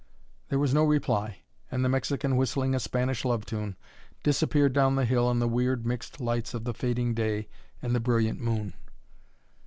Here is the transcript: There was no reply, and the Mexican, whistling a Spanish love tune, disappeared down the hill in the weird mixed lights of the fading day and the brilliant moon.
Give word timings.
There 0.49 0.57
was 0.57 0.73
no 0.73 0.83
reply, 0.83 1.41
and 1.69 1.85
the 1.85 1.89
Mexican, 1.89 2.35
whistling 2.35 2.73
a 2.73 2.79
Spanish 2.79 3.23
love 3.23 3.45
tune, 3.45 3.75
disappeared 4.23 4.73
down 4.73 4.95
the 4.95 5.05
hill 5.05 5.29
in 5.29 5.37
the 5.37 5.47
weird 5.47 5.85
mixed 5.85 6.19
lights 6.19 6.55
of 6.55 6.63
the 6.63 6.73
fading 6.73 7.13
day 7.13 7.47
and 7.83 7.93
the 7.93 7.99
brilliant 7.99 8.41
moon. 8.41 8.73